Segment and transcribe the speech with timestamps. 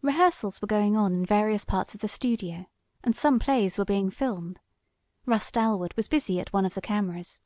[0.00, 2.64] Rehearsals were going on in various parts of the studio,
[3.04, 4.58] and some plays were being filmed.
[5.26, 7.40] Russ Dalwood was busy at one of the cameras.